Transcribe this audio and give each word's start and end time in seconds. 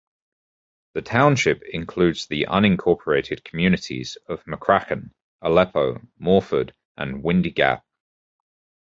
The 0.95 1.03
township 1.03 1.61
includes 1.61 2.25
the 2.25 2.47
unincorporated 2.49 3.43
communities 3.43 4.17
of 4.25 4.43
McCracken, 4.45 5.11
Aleppo, 5.43 6.01
Morford, 6.17 6.73
and 6.97 7.21
Windy 7.21 7.51
Gap. 7.51 7.85